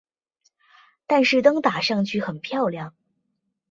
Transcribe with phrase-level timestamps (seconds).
[1.05, 2.95] 但是灯打上去很漂亮